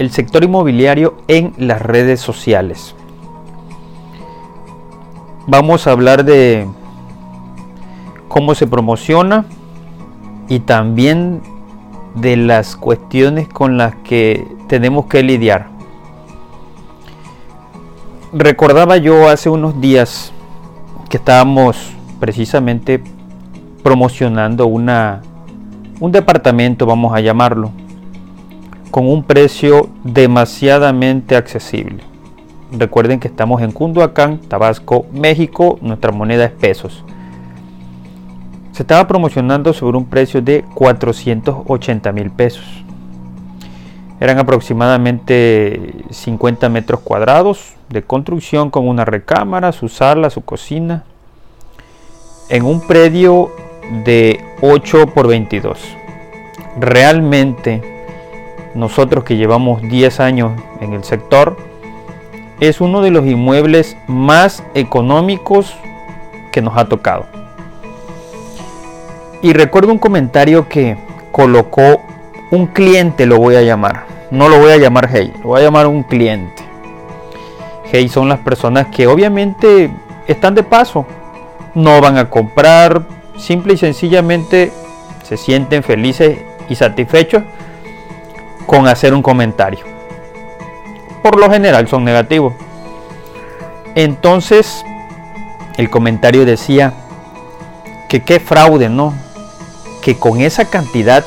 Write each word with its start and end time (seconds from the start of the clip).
el 0.00 0.10
sector 0.10 0.42
inmobiliario 0.42 1.14
en 1.28 1.52
las 1.58 1.82
redes 1.82 2.20
sociales. 2.20 2.94
Vamos 5.46 5.86
a 5.86 5.90
hablar 5.90 6.24
de 6.24 6.66
cómo 8.26 8.54
se 8.54 8.66
promociona 8.66 9.44
y 10.48 10.60
también 10.60 11.42
de 12.14 12.38
las 12.38 12.76
cuestiones 12.76 13.46
con 13.48 13.76
las 13.76 13.94
que 13.96 14.48
tenemos 14.68 15.04
que 15.04 15.22
lidiar. 15.22 15.66
Recordaba 18.32 18.96
yo 18.96 19.28
hace 19.28 19.50
unos 19.50 19.82
días 19.82 20.32
que 21.10 21.18
estábamos 21.18 21.76
precisamente 22.18 23.02
promocionando 23.82 24.66
una 24.66 25.20
un 26.00 26.10
departamento, 26.10 26.86
vamos 26.86 27.14
a 27.14 27.20
llamarlo, 27.20 27.70
con 28.90 29.08
un 29.08 29.22
precio 29.22 29.88
demasiadamente 30.04 31.36
accesible. 31.36 32.02
Recuerden 32.72 33.20
que 33.20 33.28
estamos 33.28 33.62
en 33.62 33.72
Cunduacán, 33.72 34.38
Tabasco, 34.38 35.06
México, 35.12 35.78
nuestra 35.80 36.12
moneda 36.12 36.44
es 36.44 36.52
pesos. 36.52 37.04
Se 38.72 38.82
estaba 38.82 39.06
promocionando 39.06 39.72
sobre 39.72 39.96
un 39.96 40.06
precio 40.06 40.40
de 40.40 40.64
480 40.74 42.12
mil 42.12 42.30
pesos. 42.30 42.64
Eran 44.20 44.38
aproximadamente 44.38 46.04
50 46.10 46.68
metros 46.68 47.00
cuadrados 47.00 47.74
de 47.88 48.02
construcción 48.02 48.70
con 48.70 48.86
una 48.86 49.04
recámara, 49.04 49.72
su 49.72 49.88
sala, 49.88 50.30
su 50.30 50.42
cocina, 50.42 51.04
en 52.48 52.64
un 52.64 52.86
predio 52.86 53.50
de 54.04 54.44
8 54.60 55.06
por 55.08 55.26
22. 55.26 55.78
Realmente 56.78 57.99
nosotros 58.74 59.24
que 59.24 59.36
llevamos 59.36 59.82
10 59.82 60.20
años 60.20 60.52
en 60.80 60.92
el 60.92 61.04
sector, 61.04 61.56
es 62.60 62.80
uno 62.80 63.00
de 63.00 63.10
los 63.10 63.26
inmuebles 63.26 63.96
más 64.06 64.62
económicos 64.74 65.74
que 66.52 66.62
nos 66.62 66.76
ha 66.76 66.86
tocado. 66.86 67.26
Y 69.42 69.52
recuerdo 69.54 69.92
un 69.92 69.98
comentario 69.98 70.68
que 70.68 70.96
colocó 71.32 72.02
un 72.50 72.66
cliente, 72.66 73.26
lo 73.26 73.38
voy 73.38 73.56
a 73.56 73.62
llamar. 73.62 74.04
No 74.30 74.48
lo 74.48 74.58
voy 74.58 74.72
a 74.72 74.76
llamar 74.76 75.08
Hey, 75.10 75.32
lo 75.40 75.48
voy 75.48 75.60
a 75.60 75.64
llamar 75.64 75.86
un 75.86 76.02
cliente. 76.02 76.62
Hey 77.90 78.08
son 78.08 78.28
las 78.28 78.38
personas 78.40 78.86
que 78.88 79.06
obviamente 79.06 79.90
están 80.28 80.54
de 80.54 80.62
paso, 80.62 81.06
no 81.74 82.00
van 82.00 82.18
a 82.18 82.30
comprar, 82.30 83.02
simple 83.36 83.74
y 83.74 83.76
sencillamente 83.76 84.72
se 85.24 85.36
sienten 85.36 85.82
felices 85.82 86.38
y 86.68 86.76
satisfechos 86.76 87.42
con 88.66 88.86
hacer 88.86 89.14
un 89.14 89.22
comentario. 89.22 89.84
Por 91.22 91.38
lo 91.38 91.50
general 91.50 91.88
son 91.88 92.04
negativos. 92.04 92.54
Entonces, 93.94 94.84
el 95.76 95.90
comentario 95.90 96.44
decía 96.44 96.94
que 98.08 98.22
qué 98.22 98.40
fraude, 98.40 98.88
¿no? 98.88 99.14
Que 100.02 100.16
con 100.16 100.40
esa 100.40 100.64
cantidad 100.66 101.24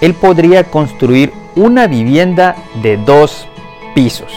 él 0.00 0.14
podría 0.14 0.64
construir 0.64 1.32
una 1.54 1.86
vivienda 1.86 2.56
de 2.82 2.96
dos 2.98 3.48
pisos, 3.94 4.32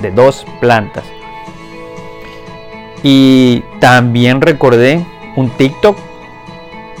de 0.00 0.10
dos 0.10 0.46
plantas. 0.60 1.04
Y 3.02 3.64
también 3.80 4.40
recordé 4.40 5.04
un 5.36 5.50
TikTok 5.50 5.96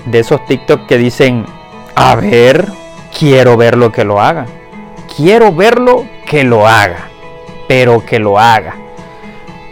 de 0.06 0.18
esos 0.20 0.44
TikTok 0.46 0.86
que 0.86 0.98
dicen, 0.98 1.46
a 1.94 2.14
ver, 2.16 2.68
quiero 3.18 3.56
verlo 3.56 3.92
que 3.92 4.04
lo 4.04 4.20
haga. 4.20 4.46
Quiero 5.16 5.52
verlo 5.52 6.06
que 6.26 6.44
lo 6.44 6.66
haga. 6.66 7.08
Pero 7.68 8.04
que 8.04 8.18
lo 8.18 8.38
haga. 8.38 8.76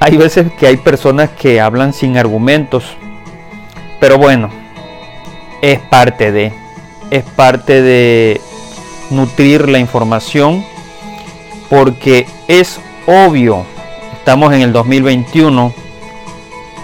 Hay 0.00 0.16
veces 0.16 0.52
que 0.58 0.66
hay 0.66 0.76
personas 0.76 1.30
que 1.30 1.60
hablan 1.60 1.92
sin 1.92 2.16
argumentos. 2.16 2.84
Pero 4.00 4.18
bueno, 4.18 4.50
es 5.62 5.78
parte 5.78 6.32
de. 6.32 6.52
Es 7.10 7.24
parte 7.24 7.82
de 7.82 8.40
nutrir 9.10 9.68
la 9.68 9.78
información. 9.78 10.64
Porque 11.68 12.26
es 12.48 12.80
obvio, 13.06 13.64
estamos 14.12 14.52
en 14.52 14.62
el 14.62 14.72
2021, 14.72 15.72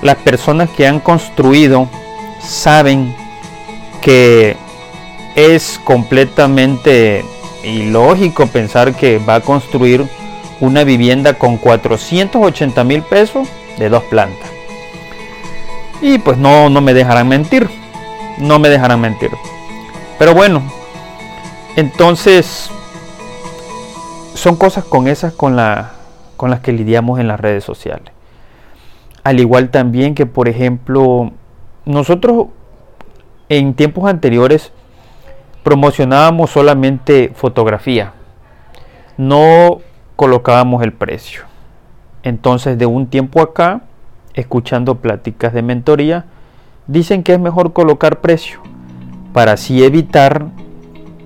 las 0.03 0.17
personas 0.17 0.69
que 0.71 0.87
han 0.87 1.01
construido 1.01 1.89
saben 2.41 3.15
que 4.01 4.57
es 5.37 5.81
completamente 5.85 7.25
ilógico 7.63 8.47
pensar 8.47 8.95
que 8.95 9.19
va 9.19 9.37
a 9.37 9.41
construir 9.41 10.07
una 10.61 10.85
vivienda 10.85 11.35
con 11.35 11.57
480 11.57 12.85
mil 12.85 13.03
pesos 13.03 13.49
de 13.79 13.89
dos 13.89 14.03
plantas. 14.05 14.51
Y 16.03 16.19
pues 16.19 16.39
no, 16.39 16.71
no 16.71 16.81
me 16.81 16.95
dejarán 16.95 17.29
mentir. 17.29 17.69
No 18.39 18.59
me 18.59 18.69
dejarán 18.69 19.01
mentir. 19.01 19.31
Pero 20.19 20.35
bueno, 20.35 20.63
entonces 21.77 22.71
son 24.35 24.57
cosas 24.57 24.85
con 24.85 25.09
esas 25.09 25.33
con, 25.35 25.57
la, 25.57 25.93
con 26.37 26.51
las 26.51 26.61
que 26.61 26.73
lidiamos 26.73 27.21
en 27.21 27.29
las 27.29 27.41
redes 27.41 27.65
sociales. 27.65 28.13
Al 29.23 29.39
igual 29.41 29.71
también 29.71 30.15
que, 30.15 30.25
por 30.25 30.49
ejemplo, 30.49 31.33
nosotros 31.85 32.47
en 33.51 33.75
tiempos 33.75 34.09
anteriores 34.09 34.73
promocionábamos 35.63 36.51
solamente 36.51 37.33
fotografía, 37.35 38.13
no 39.17 39.81
colocábamos 40.17 40.83
el 40.83 40.93
precio. 40.93 41.43
Entonces 42.23 42.79
de 42.79 42.87
un 42.87 43.07
tiempo 43.07 43.41
acá, 43.41 43.83
escuchando 44.35 44.97
pláticas 44.97 45.53
de 45.53 45.63
mentoría, 45.63 46.25
dicen 46.87 47.23
que 47.23 47.35
es 47.35 47.41
mejor 47.41 47.73
colocar 47.73 48.21
precio 48.21 48.61
para 49.33 49.53
así 49.53 49.85
evitar 49.85 50.47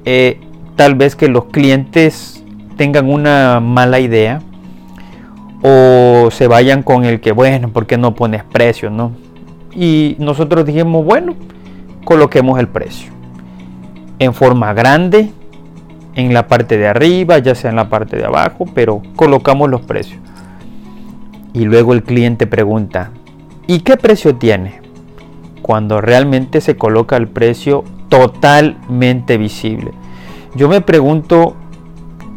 eh, 0.04 0.40
tal 0.76 0.94
vez 0.94 1.16
que 1.16 1.28
los 1.28 1.46
clientes 1.46 2.44
tengan 2.76 3.10
una 3.10 3.60
mala 3.60 4.00
idea 4.00 4.40
o 5.62 6.28
se 6.30 6.48
vayan 6.48 6.82
con 6.82 7.04
el 7.04 7.20
que, 7.20 7.32
bueno, 7.32 7.70
¿por 7.70 7.86
qué 7.86 7.96
no 7.96 8.14
pones 8.14 8.44
precio? 8.44 8.90
¿no? 8.90 9.12
Y 9.74 10.16
nosotros 10.18 10.66
dijimos, 10.66 11.04
bueno, 11.04 11.34
coloquemos 12.04 12.58
el 12.58 12.68
precio 12.68 13.14
en 14.18 14.34
forma 14.34 14.72
grande 14.72 15.30
en 16.14 16.32
la 16.32 16.46
parte 16.46 16.78
de 16.78 16.86
arriba, 16.86 17.38
ya 17.38 17.54
sea 17.54 17.70
en 17.70 17.76
la 17.76 17.88
parte 17.88 18.16
de 18.16 18.24
abajo, 18.24 18.66
pero 18.74 19.02
colocamos 19.16 19.68
los 19.68 19.82
precios. 19.82 20.20
Y 21.52 21.64
luego 21.64 21.92
el 21.92 22.02
cliente 22.02 22.46
pregunta, 22.46 23.10
¿y 23.66 23.80
qué 23.80 23.96
precio 23.96 24.36
tiene? 24.36 24.80
Cuando 25.62 26.00
realmente 26.00 26.60
se 26.60 26.76
coloca 26.76 27.16
el 27.16 27.28
precio 27.28 27.84
totalmente 28.08 29.38
visible. 29.38 29.92
Yo 30.54 30.68
me 30.68 30.80
pregunto 30.80 31.56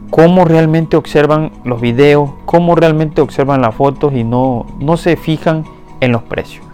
cómo 0.10 0.46
realmente 0.46 0.98
observan 0.98 1.52
los 1.64 1.82
videos, 1.82 2.32
cómo 2.46 2.76
realmente 2.76 3.22
observan 3.22 3.62
las 3.62 3.76
fotos 3.76 4.14
y 4.14 4.24
no, 4.24 4.66
no 4.80 4.98
se 4.98 5.18
fijan 5.18 5.66
en 6.00 6.12
los 6.12 6.24
precios. 6.24 6.66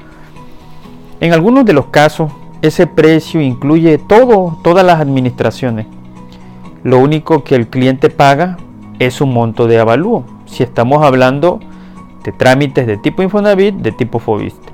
En 1.20 1.34
algunos 1.34 1.66
de 1.66 1.74
los 1.74 1.88
casos 1.88 2.32
ese 2.64 2.88
precio 2.88 3.42
incluye 3.42 3.98
todo, 3.98 4.58
todas 4.64 4.86
las 4.86 5.02
administraciones. 5.02 5.86
Lo 6.82 7.00
único 7.00 7.44
que 7.44 7.56
el 7.56 7.68
cliente 7.68 8.10
paga 8.10 8.58
es 9.00 9.20
un 9.20 9.34
monto 9.34 9.68
de 9.68 9.80
avalúo. 9.80 10.24
Si 10.46 10.64
estamos 10.64 11.04
hablando 11.04 11.60
de 12.24 12.32
trámites 12.32 12.88
de 12.88 12.96
tipo 12.96 13.22
Infonavit, 13.22 13.76
de 13.76 13.92
tipo 13.92 14.18
Fobiste. 14.18 14.72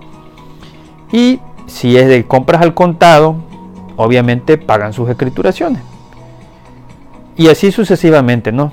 Y 1.12 1.39
si 1.65 1.97
es 1.97 2.07
de 2.07 2.25
compras 2.25 2.62
al 2.62 2.75
contado, 2.75 3.38
obviamente 3.95 4.59
pagan 4.59 4.94
sus 4.94 5.09
escrituraciones. 5.09 5.81
Y 7.35 7.47
así 7.47 7.71
sucesivamente, 7.71 8.51
¿no? 8.51 8.71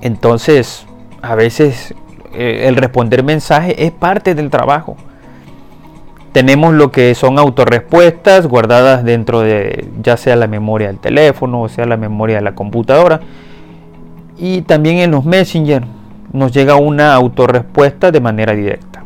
Entonces, 0.00 0.86
a 1.20 1.34
veces 1.34 1.94
eh, 2.32 2.64
el 2.68 2.76
responder 2.76 3.22
mensaje 3.22 3.84
es 3.84 3.92
parte 3.92 4.34
del 4.34 4.48
trabajo. 4.48 4.96
Tenemos 6.34 6.74
lo 6.74 6.90
que 6.90 7.14
son 7.14 7.38
autorrespuestas 7.38 8.48
guardadas 8.48 9.04
dentro 9.04 9.42
de 9.42 9.86
ya 10.02 10.16
sea 10.16 10.34
la 10.34 10.48
memoria 10.48 10.88
del 10.88 10.98
teléfono 10.98 11.62
o 11.62 11.68
sea 11.68 11.86
la 11.86 11.96
memoria 11.96 12.38
de 12.38 12.42
la 12.42 12.56
computadora. 12.56 13.20
y 14.36 14.62
también 14.62 14.96
en 14.96 15.12
los 15.12 15.24
Messenger 15.24 15.84
nos 16.32 16.50
llega 16.50 16.74
una 16.74 17.14
autorrespuesta 17.14 18.10
de 18.10 18.20
manera 18.20 18.52
directa. 18.52 19.04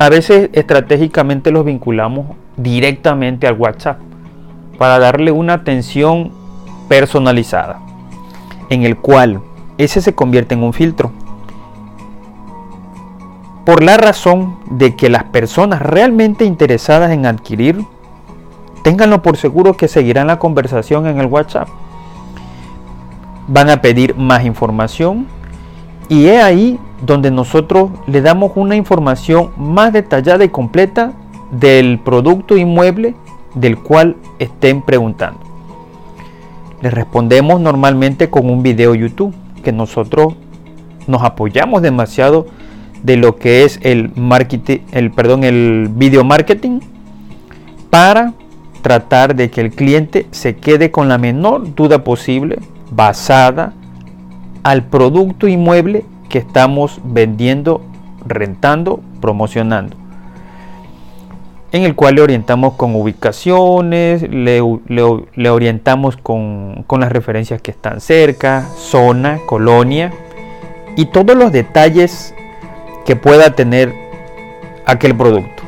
A 0.00 0.08
veces 0.08 0.50
estratégicamente 0.52 1.52
los 1.52 1.64
vinculamos 1.64 2.26
directamente 2.56 3.46
al 3.46 3.54
WhatsApp 3.54 4.00
para 4.78 4.98
darle 4.98 5.30
una 5.30 5.52
atención 5.52 6.32
personalizada, 6.88 7.78
en 8.68 8.82
el 8.82 8.96
cual 8.96 9.40
ese 9.78 10.00
se 10.00 10.12
convierte 10.12 10.56
en 10.56 10.64
un 10.64 10.72
filtro. 10.72 11.12
Por 13.66 13.82
la 13.82 13.96
razón 13.96 14.58
de 14.70 14.94
que 14.94 15.10
las 15.10 15.24
personas 15.24 15.82
realmente 15.82 16.44
interesadas 16.44 17.10
en 17.10 17.26
adquirir, 17.26 17.84
ténganlo 18.84 19.22
por 19.22 19.36
seguro 19.36 19.76
que 19.76 19.88
seguirán 19.88 20.28
la 20.28 20.38
conversación 20.38 21.08
en 21.08 21.18
el 21.18 21.26
WhatsApp. 21.26 21.66
Van 23.48 23.68
a 23.68 23.80
pedir 23.80 24.14
más 24.14 24.44
información 24.44 25.26
y 26.08 26.26
es 26.26 26.40
ahí 26.40 26.78
donde 27.04 27.32
nosotros 27.32 27.90
le 28.06 28.22
damos 28.22 28.52
una 28.54 28.76
información 28.76 29.50
más 29.56 29.92
detallada 29.92 30.44
y 30.44 30.48
completa 30.48 31.14
del 31.50 31.98
producto 31.98 32.56
inmueble 32.56 33.16
del 33.54 33.78
cual 33.78 34.14
estén 34.38 34.80
preguntando. 34.80 35.40
Les 36.82 36.94
respondemos 36.94 37.60
normalmente 37.60 38.30
con 38.30 38.48
un 38.48 38.62
video 38.62 38.94
YouTube 38.94 39.34
que 39.64 39.72
nosotros 39.72 40.34
nos 41.08 41.24
apoyamos 41.24 41.82
demasiado 41.82 42.46
de 43.02 43.16
lo 43.16 43.36
que 43.36 43.64
es 43.64 43.78
el 43.82 44.10
marketing, 44.16 44.78
el 44.92 45.10
perdón, 45.10 45.44
el 45.44 45.88
video 45.90 46.24
marketing 46.24 46.80
para 47.90 48.32
tratar 48.82 49.34
de 49.34 49.50
que 49.50 49.60
el 49.60 49.70
cliente 49.70 50.26
se 50.30 50.56
quede 50.56 50.90
con 50.90 51.08
la 51.08 51.18
menor 51.18 51.74
duda 51.74 52.04
posible 52.04 52.58
basada 52.90 53.72
al 54.62 54.84
producto 54.84 55.48
inmueble 55.48 56.04
que 56.28 56.38
estamos 56.38 57.00
vendiendo, 57.04 57.82
rentando, 58.26 59.00
promocionando 59.20 59.96
en 61.72 61.82
el 61.82 61.94
cual 61.94 62.14
le 62.14 62.22
orientamos 62.22 62.74
con 62.74 62.94
ubicaciones, 62.94 64.22
le, 64.22 64.60
orientamos 65.50 66.16
con, 66.16 66.84
con, 66.86 67.00
las 67.00 67.12
referencias 67.12 67.60
que 67.60 67.70
están 67.70 68.00
cerca, 68.00 68.66
zona, 68.76 69.40
colonia 69.46 70.12
y 70.96 71.06
todos 71.06 71.36
los 71.36 71.52
detalles 71.52 72.34
que 73.06 73.16
pueda 73.16 73.54
tener 73.54 73.94
aquel 74.84 75.16
producto. 75.16 75.62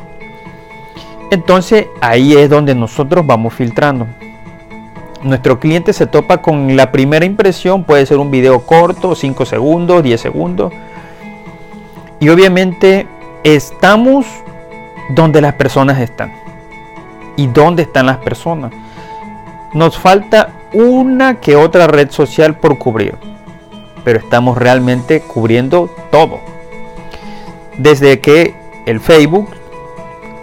Entonces 1.31 1.87
ahí 2.01 2.33
es 2.33 2.49
donde 2.49 2.75
nosotros 2.75 3.25
vamos 3.25 3.53
filtrando. 3.53 4.07
Nuestro 5.23 5.59
cliente 5.59 5.93
se 5.93 6.07
topa 6.07 6.41
con 6.41 6.75
la 6.75 6.91
primera 6.91 7.25
impresión, 7.25 7.83
puede 7.83 8.05
ser 8.05 8.17
un 8.17 8.31
video 8.31 8.65
corto, 8.65 9.15
5 9.15 9.45
segundos, 9.45 10.03
10 10.03 10.21
segundos. 10.21 10.73
Y 12.19 12.29
obviamente 12.29 13.07
estamos 13.43 14.25
donde 15.09 15.41
las 15.41 15.53
personas 15.53 15.99
están. 15.99 16.33
¿Y 17.35 17.47
dónde 17.47 17.83
están 17.83 18.05
las 18.05 18.17
personas? 18.17 18.71
Nos 19.73 19.97
falta 19.97 20.49
una 20.73 21.39
que 21.39 21.55
otra 21.55 21.87
red 21.87 22.11
social 22.11 22.57
por 22.57 22.77
cubrir, 22.77 23.15
pero 24.03 24.19
estamos 24.19 24.57
realmente 24.57 25.21
cubriendo 25.21 25.89
todo. 26.11 26.58
Desde 27.79 28.19
que 28.19 28.53
el 28.85 28.99
Facebook, 28.99 29.47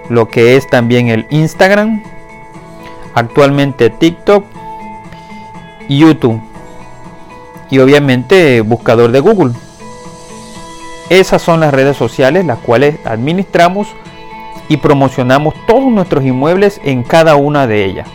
lo 0.08 0.28
que 0.28 0.56
es 0.56 0.66
también 0.66 1.08
el 1.08 1.26
Instagram, 1.28 2.02
actualmente 3.14 3.90
TikTok, 3.90 4.44
YouTube 5.86 6.40
y 7.70 7.78
obviamente 7.78 8.62
buscador 8.62 9.12
de 9.12 9.20
Google. 9.20 9.52
Esas 11.10 11.42
son 11.42 11.60
las 11.60 11.74
redes 11.74 11.98
sociales 11.98 12.46
las 12.46 12.58
cuales 12.58 12.96
administramos 13.04 13.88
y 14.70 14.78
promocionamos 14.78 15.54
todos 15.66 15.84
nuestros 15.84 16.24
inmuebles 16.24 16.80
en 16.84 17.02
cada 17.02 17.36
una 17.36 17.66
de 17.66 17.84
ellas. 17.84 18.08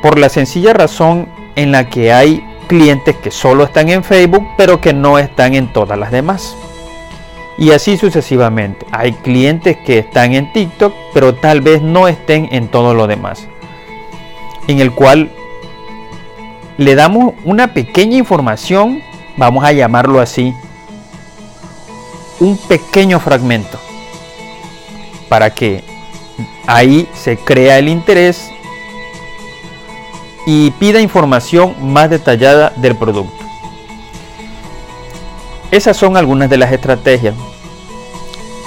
Por 0.00 0.16
la 0.16 0.28
sencilla 0.28 0.72
razón 0.74 1.28
en 1.56 1.72
la 1.72 1.90
que 1.90 2.12
hay 2.12 2.44
clientes 2.68 3.16
que 3.16 3.32
solo 3.32 3.64
están 3.64 3.88
en 3.88 4.04
Facebook 4.04 4.46
pero 4.56 4.80
que 4.80 4.94
no 4.94 5.18
están 5.18 5.54
en 5.54 5.72
todas 5.72 5.98
las 5.98 6.12
demás. 6.12 6.56
Y 7.62 7.70
así 7.70 7.96
sucesivamente. 7.96 8.84
Hay 8.90 9.12
clientes 9.12 9.76
que 9.86 10.00
están 10.00 10.34
en 10.34 10.52
TikTok 10.52 10.92
pero 11.14 11.36
tal 11.36 11.60
vez 11.60 11.80
no 11.80 12.08
estén 12.08 12.48
en 12.50 12.66
todo 12.66 12.92
lo 12.92 13.06
demás. 13.06 13.46
En 14.66 14.80
el 14.80 14.90
cual 14.90 15.30
le 16.76 16.96
damos 16.96 17.34
una 17.44 17.72
pequeña 17.72 18.16
información, 18.16 19.00
vamos 19.36 19.62
a 19.62 19.70
llamarlo 19.70 20.18
así, 20.18 20.52
un 22.40 22.56
pequeño 22.56 23.20
fragmento 23.20 23.78
para 25.28 25.50
que 25.50 25.84
ahí 26.66 27.08
se 27.14 27.36
crea 27.36 27.78
el 27.78 27.88
interés 27.88 28.50
y 30.46 30.72
pida 30.72 31.00
información 31.00 31.76
más 31.92 32.10
detallada 32.10 32.72
del 32.74 32.96
producto. 32.96 33.44
Esas 35.70 35.96
son 35.96 36.16
algunas 36.16 36.50
de 36.50 36.58
las 36.58 36.72
estrategias 36.72 37.36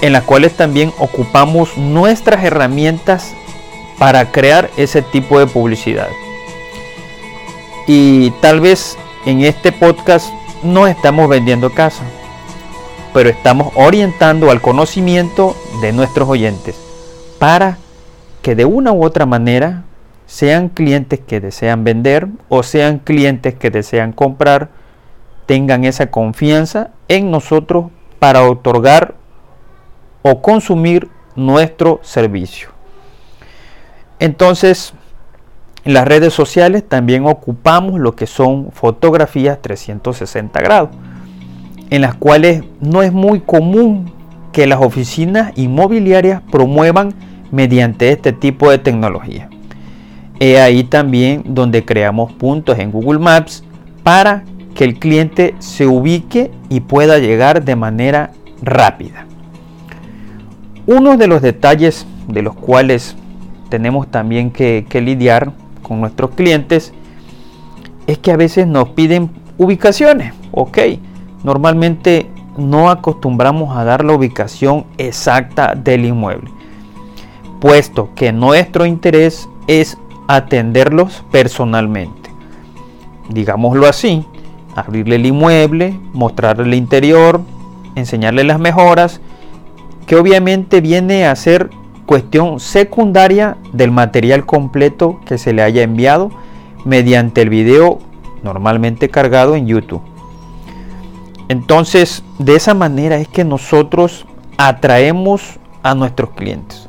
en 0.05 0.13
las 0.13 0.23
cuales 0.23 0.53
también 0.53 0.93
ocupamos 0.99 1.77
nuestras 1.77 2.43
herramientas 2.43 3.33
para 3.97 4.31
crear 4.31 4.69
ese 4.77 5.01
tipo 5.01 5.39
de 5.39 5.47
publicidad. 5.47 6.09
Y 7.87 8.29
tal 8.39 8.59
vez 8.59 8.99
en 9.25 9.41
este 9.41 9.71
podcast 9.71 10.31
no 10.61 10.85
estamos 10.85 11.27
vendiendo 11.27 11.71
casa, 11.71 12.03
pero 13.15 13.29
estamos 13.29 13.73
orientando 13.75 14.51
al 14.51 14.61
conocimiento 14.61 15.55
de 15.81 15.91
nuestros 15.91 16.29
oyentes 16.29 16.75
para 17.39 17.79
que 18.43 18.53
de 18.53 18.65
una 18.65 18.91
u 18.91 19.03
otra 19.03 19.25
manera 19.25 19.85
sean 20.27 20.69
clientes 20.69 21.19
que 21.19 21.39
desean 21.39 21.83
vender 21.83 22.27
o 22.47 22.61
sean 22.61 22.99
clientes 22.99 23.55
que 23.55 23.71
desean 23.71 24.11
comprar, 24.11 24.69
tengan 25.47 25.83
esa 25.83 26.11
confianza 26.11 26.91
en 27.07 27.31
nosotros 27.31 27.85
para 28.19 28.43
otorgar 28.43 29.15
o 30.27 30.41
consumir 30.41 31.07
nuestro 31.35 31.99
servicio. 32.01 32.69
Entonces, 34.17 34.95
en 35.83 35.93
las 35.93 36.07
redes 36.07 36.33
sociales 36.33 36.83
también 36.83 37.27
ocupamos 37.27 37.99
lo 37.99 38.15
que 38.15 38.25
son 38.25 38.71
fotografías 38.71 39.61
360 39.61 40.59
grados 40.61 40.89
en 41.91 42.01
las 42.01 42.15
cuales 42.15 42.63
no 42.81 43.03
es 43.03 43.13
muy 43.13 43.39
común 43.39 44.11
que 44.51 44.65
las 44.65 44.81
oficinas 44.81 45.51
inmobiliarias 45.55 46.41
promuevan 46.51 47.13
mediante 47.51 48.09
este 48.09 48.33
tipo 48.33 48.71
de 48.71 48.79
tecnología. 48.79 49.47
Es 50.39 50.59
ahí 50.59 50.85
también 50.85 51.43
donde 51.45 51.85
creamos 51.85 52.33
puntos 52.33 52.79
en 52.79 52.91
Google 52.91 53.19
Maps 53.19 53.63
para 54.01 54.43
que 54.73 54.85
el 54.85 54.97
cliente 54.97 55.53
se 55.59 55.85
ubique 55.85 56.49
y 56.67 56.79
pueda 56.79 57.19
llegar 57.19 57.63
de 57.63 57.75
manera 57.75 58.31
rápida. 58.63 59.27
Uno 60.87 61.17
de 61.17 61.27
los 61.27 61.41
detalles 61.41 62.05
de 62.27 62.43
los 62.43 62.55
cuales 62.55 63.15
tenemos 63.69 64.07
también 64.07 64.51
que, 64.51 64.85
lidiar 64.93 65.51
con 65.81 65.99
nuestros 65.99 66.31
clientes 66.31 66.93
es 68.05 68.19
que 68.19 68.31
a 68.31 68.37
veces 68.37 68.67
nos 68.67 68.89
piden 68.89 69.31
ubicaciones. 69.57 70.33
Ok, 70.51 70.77
normalmente 71.43 72.29
no 72.55 72.91
acostumbramos 72.91 73.75
a 73.75 73.83
dar 73.83 74.05
la 74.05 74.13
ubicación 74.13 74.85
exacta 74.99 75.73
del 75.73 76.05
inmueble, 76.05 76.51
puesto 77.59 78.09
que 78.15 78.31
nuestro 78.31 78.85
interés 78.85 79.49
es 79.67 79.97
atenderlos 80.27 81.23
personalmente. 81.31 82.29
Digámoslo 83.29 83.87
así, 83.87 84.23
abrirle 84.75 85.15
el 85.15 85.25
inmueble, 85.25 85.99
mostrarle 86.13 86.63
el 86.63 86.73
interior, 86.75 87.41
enseñarle 87.95 88.43
las 88.43 88.59
mejoras, 88.59 89.19
que 90.05 90.15
obviamente 90.15 90.81
viene 90.81 91.25
a 91.25 91.35
ser 91.35 91.69
cuestión 92.05 92.59
secundaria 92.59 93.57
del 93.73 93.91
material 93.91 94.45
completo 94.45 95.19
que 95.25 95.37
se 95.37 95.53
le 95.53 95.63
haya 95.63 95.81
enviado 95.81 96.31
mediante 96.85 97.41
el 97.41 97.49
video 97.49 97.99
normalmente 98.43 99.09
cargado 99.09 99.55
en 99.55 99.67
YouTube. 99.67 100.01
Entonces, 101.47 102.23
de 102.39 102.55
esa 102.55 102.73
manera 102.73 103.17
es 103.17 103.27
que 103.27 103.43
nosotros 103.43 104.25
atraemos 104.57 105.59
a 105.83 105.95
nuestros 105.95 106.31
clientes. 106.31 106.87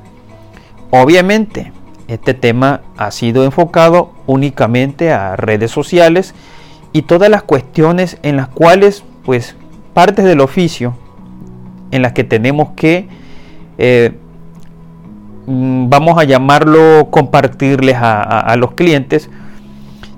Obviamente, 0.91 1.73
este 2.09 2.35
tema 2.35 2.83
ha 2.97 3.11
sido 3.11 3.45
enfocado 3.45 4.13
únicamente 4.27 5.13
a 5.13 5.37
redes 5.37 5.71
sociales 5.71 6.35
y 6.93 7.03
todas 7.03 7.29
las 7.29 7.43
cuestiones 7.43 8.19
en 8.23 8.37
las 8.37 8.49
cuales, 8.49 9.03
pues, 9.25 9.57
partes 9.93 10.25
del 10.25 10.41
oficio 10.41 10.95
en 11.91 12.03
las 12.03 12.13
que 12.13 12.25
tenemos 12.25 12.71
que, 12.77 13.09
eh, 13.79 14.13
mm, 15.47 15.89
vamos 15.89 16.19
a 16.19 16.25
llamarlo, 16.25 17.09
compartirles 17.11 17.97
a 17.99 18.55
los 18.59 18.73
clientes, 18.73 19.31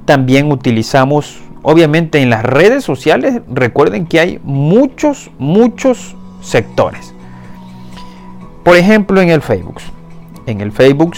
también 0.04 0.50
utilizamos 0.50 1.40
obviamente 1.62 2.22
en 2.22 2.30
las 2.30 2.42
redes 2.42 2.84
sociales, 2.84 3.42
recuerden 3.46 4.06
que 4.06 4.20
hay 4.20 4.40
muchos, 4.42 5.30
muchos 5.38 6.16
sectores. 6.40 7.14
Por 8.64 8.76
ejemplo, 8.76 9.20
en 9.20 9.30
el 9.30 9.42
Facebook. 9.42 9.80
En 10.46 10.60
el 10.60 10.72
Facebook 10.72 11.14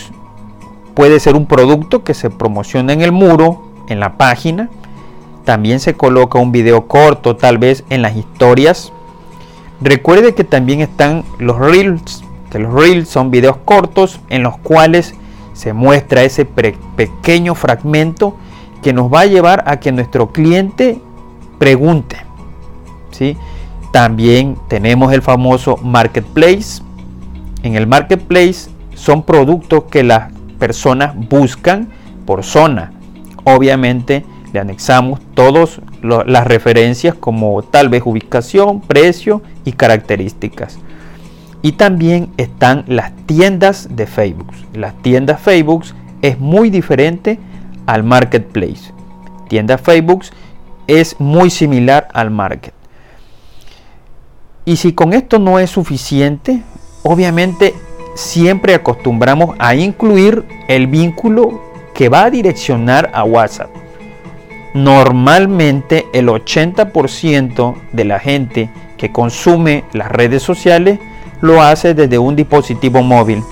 puede 0.95 1.21
ser 1.21 1.37
un 1.37 1.47
producto 1.47 2.03
que 2.03 2.15
se 2.15 2.31
promociona 2.31 2.93
en 2.93 3.01
el 3.01 3.13
muro, 3.13 3.71
en 3.89 4.01
la 4.01 4.17
página. 4.17 4.69
También 5.45 5.81
se 5.81 5.95
coloca 5.95 6.39
un 6.39 6.53
video 6.53 6.87
corto, 6.87 7.37
tal 7.37 7.59
vez 7.59 7.85
en 7.91 8.03
las 8.03 8.17
historias. 8.17 8.93
Recuerde 9.81 10.35
que 10.35 10.45
también 10.45 10.81
están 10.81 11.25
los 11.39 11.59
reels, 11.59 12.23
que 12.51 12.59
los 12.59 12.73
reels 12.73 13.09
son 13.09 13.31
videos 13.31 13.57
cortos 13.65 14.21
en 14.29 14.43
los 14.43 14.59
cuales 14.59 15.15
se 15.55 15.73
muestra 15.73 16.23
ese 16.23 16.45
pequeño 16.45 17.55
fragmento 17.55 18.37
que 18.83 18.93
nos 18.93 19.13
va 19.13 19.21
a 19.21 19.27
llevar 19.27 19.65
a 19.67 19.81
que 19.81 19.93
nuestro 19.93 20.33
cliente 20.33 21.01
pregunte. 21.59 22.17
¿sí? 23.11 23.37
También 23.93 24.57
tenemos 24.69 25.13
el 25.13 25.23
famoso 25.23 25.77
marketplace. 25.79 26.83
En 27.63 27.75
el 27.75 27.87
marketplace 27.87 28.71
son 28.95 29.23
productos 29.23 29.85
que 29.85 30.03
las 30.03 30.33
personas 30.59 31.15
buscan 31.29 31.89
por 32.27 32.45
zona. 32.45 32.93
Obviamente 33.45 34.25
le 34.53 34.61
anexamos 34.61 35.21
todas 35.35 35.81
las 36.03 36.47
referencias 36.47 37.15
como 37.15 37.63
tal 37.63 37.89
vez 37.89 38.03
ubicación, 38.05 38.81
precio 38.81 39.43
y 39.65 39.73
características. 39.73 40.79
Y 41.63 41.73
también 41.73 42.31
están 42.37 42.85
las 42.87 43.13
tiendas 43.27 43.89
de 43.95 44.07
Facebook. 44.07 44.51
Las 44.73 44.95
tiendas 45.03 45.41
Facebook 45.41 45.85
es 46.23 46.39
muy 46.39 46.71
diferente 46.71 47.39
al 47.87 48.03
marketplace. 48.03 48.93
Tienda 49.49 49.79
Facebook 49.79 50.25
es 50.87 51.17
muy 51.19 51.51
similar 51.51 52.09
al 52.13 52.31
market. 52.31 52.75
Y 54.65 54.77
si 54.77 54.93
con 54.93 55.13
esto 55.13 55.39
no 55.39 55.59
es 55.59 55.71
suficiente, 55.71 56.63
obviamente 57.03 57.75
siempre 58.15 58.75
acostumbramos 58.75 59.57
a 59.59 59.75
incluir 59.75 60.45
el 60.69 60.87
vínculo 60.87 61.61
que 61.95 62.09
va 62.09 62.25
a 62.25 62.31
direccionar 62.31 63.11
a 63.13 63.25
WhatsApp. 63.25 63.80
Normalmente 64.73 66.07
el 66.13 66.29
80% 66.29 67.75
de 67.93 68.05
la 68.05 68.21
gente 68.21 68.71
que 68.97 69.11
consume 69.11 69.85
las 69.93 70.11
redes 70.11 70.43
sociales 70.43 70.99
lo 71.41 71.63
hace 71.63 71.95
desde 71.95 72.19
un 72.19 72.37
dispositivo 72.37 73.03
móvil 73.03 73.43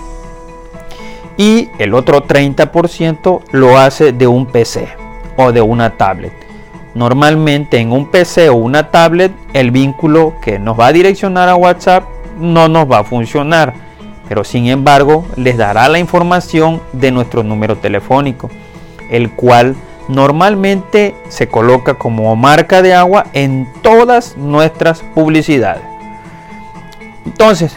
y 1.37 1.69
el 1.79 1.95
otro 1.95 2.27
30% 2.27 3.41
lo 3.53 3.79
hace 3.79 4.13
de 4.13 4.27
un 4.27 4.47
PC 4.47 4.89
o 5.37 5.53
de 5.53 5.63
una 5.63 5.97
tablet. 5.97 6.33
Normalmente 6.95 7.79
en 7.79 7.93
un 7.93 8.11
PC 8.11 8.49
o 8.49 8.57
una 8.57 8.91
tablet 8.91 9.33
el 9.55 9.71
vínculo 9.71 10.35
que 10.43 10.59
nos 10.59 10.79
va 10.79 10.89
a 10.89 10.93
direccionar 10.93 11.49
a 11.49 11.55
WhatsApp 11.55 12.05
no 12.39 12.69
nos 12.69 12.91
va 12.91 12.99
a 12.99 13.05
funcionar, 13.05 13.73
pero 14.29 14.45
sin 14.45 14.67
embargo 14.67 15.25
les 15.37 15.57
dará 15.57 15.89
la 15.89 15.99
información 15.99 16.83
de 16.93 17.11
nuestro 17.13 17.43
número 17.43 17.77
telefónico, 17.77 18.51
el 19.11 19.31
cual 19.31 19.77
normalmente 20.09 21.15
se 21.29 21.49
coloca 21.49 21.95
como 21.95 22.35
marca 22.35 22.83
de 22.83 22.95
agua 22.95 23.27
en 23.33 23.69
todas 23.83 24.37
nuestras 24.37 25.01
publicidades. 25.15 25.83
Entonces, 27.27 27.77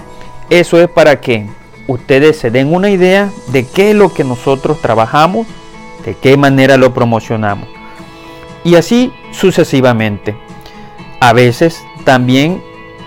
eso 0.49 0.79
es 0.79 0.89
para 0.89 1.19
que 1.19 1.45
ustedes 1.87 2.39
se 2.39 2.51
den 2.51 2.73
una 2.73 2.89
idea 2.89 3.29
de 3.47 3.67
qué 3.67 3.91
es 3.91 3.95
lo 3.95 4.13
que 4.13 4.23
nosotros 4.23 4.81
trabajamos, 4.81 5.45
de 6.05 6.15
qué 6.15 6.37
manera 6.37 6.77
lo 6.77 6.93
promocionamos. 6.93 7.67
Y 8.63 8.75
así 8.75 9.13
sucesivamente. 9.31 10.35
A 11.19 11.33
veces 11.33 11.83
también 12.03 12.63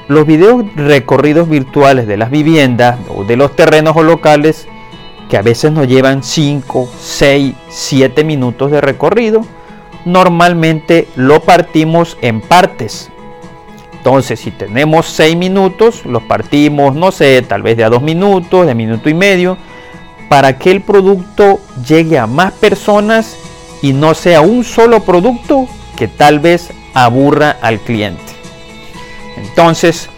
los 0.08 0.26
videos 0.26 0.64
recorridos 0.76 1.48
virtuales 1.48 2.06
de 2.06 2.16
las 2.16 2.30
viviendas 2.30 2.98
o 3.08 3.24
de 3.24 3.36
los 3.36 3.56
terrenos 3.56 3.96
o 3.96 4.02
locales, 4.02 4.68
que 5.28 5.36
a 5.36 5.42
veces 5.42 5.72
nos 5.72 5.86
llevan 5.86 6.22
5, 6.22 6.88
6, 7.00 7.54
7 7.68 8.24
minutos 8.24 8.70
de 8.70 8.80
recorrido, 8.80 9.42
normalmente 10.04 11.08
lo 11.16 11.40
partimos 11.40 12.16
en 12.20 12.40
partes 12.40 13.10
entonces, 14.04 14.38
si 14.38 14.50
tenemos 14.50 15.06
6 15.06 15.34
minutos, 15.34 16.04
los 16.04 16.22
partimos, 16.24 16.94
no 16.94 17.10
sé, 17.10 17.40
tal 17.40 17.62
vez 17.62 17.78
de 17.78 17.84
a 17.84 17.88
2 17.88 18.02
minutos, 18.02 18.66
de 18.66 18.74
minuto 18.74 19.08
y 19.08 19.14
medio, 19.14 19.56
para 20.28 20.58
que 20.58 20.70
el 20.70 20.82
producto 20.82 21.58
llegue 21.88 22.18
a 22.18 22.26
más 22.26 22.52
personas 22.52 23.34
y 23.80 23.94
no 23.94 24.12
sea 24.12 24.42
un 24.42 24.62
solo 24.62 25.00
producto 25.00 25.66
que 25.96 26.06
tal 26.06 26.38
vez 26.38 26.70
aburra 26.92 27.56
al 27.62 27.80
cliente. 27.80 28.20
Entonces, 29.38 30.10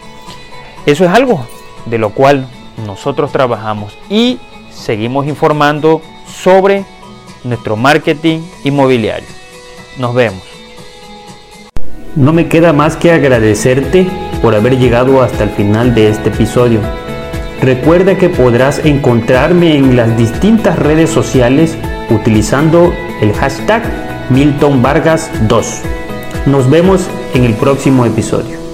eso 0.85 1.05
es 1.05 1.09
algo 1.09 1.47
de 1.85 1.97
lo 1.97 2.09
cual 2.09 2.45
nosotros 2.85 3.31
trabajamos 3.31 3.97
y 4.09 4.37
seguimos 4.77 5.27
informando 5.27 6.01
sobre 6.25 6.85
nuestro 7.43 7.75
marketing 7.75 8.39
inmobiliario. 8.63 9.27
Nos 9.97 10.13
vemos. 10.13 10.43
No 12.15 12.33
me 12.33 12.47
queda 12.47 12.73
más 12.73 12.95
que 12.95 13.11
agradecerte 13.11 14.07
por 14.41 14.55
haber 14.55 14.77
llegado 14.77 15.21
hasta 15.21 15.43
el 15.43 15.49
final 15.51 15.93
de 15.93 16.09
este 16.09 16.29
episodio. 16.29 16.79
Recuerda 17.61 18.17
que 18.17 18.29
podrás 18.29 18.79
encontrarme 18.85 19.77
en 19.77 19.95
las 19.95 20.15
distintas 20.17 20.77
redes 20.77 21.09
sociales 21.09 21.75
utilizando 22.09 22.93
el 23.21 23.33
hashtag 23.33 23.83
Milton 24.29 24.81
Vargas 24.81 25.29
2. 25.47 25.81
Nos 26.45 26.69
vemos 26.69 27.07
en 27.33 27.45
el 27.45 27.53
próximo 27.55 28.05
episodio. 28.05 28.66